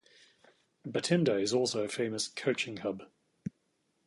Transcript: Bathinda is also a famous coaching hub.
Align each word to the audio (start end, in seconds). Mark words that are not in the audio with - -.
Bathinda 0.83 1.37
is 1.39 1.53
also 1.53 1.83
a 1.83 1.87
famous 1.87 2.27
coaching 2.27 2.77
hub. 2.77 3.03